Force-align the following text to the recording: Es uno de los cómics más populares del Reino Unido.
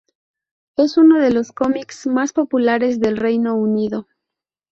Es 0.79 0.97
uno 0.97 1.19
de 1.19 1.29
los 1.31 1.51
cómics 1.51 2.07
más 2.07 2.33
populares 2.33 2.99
del 2.99 3.17
Reino 3.17 3.55
Unido. 3.55 4.07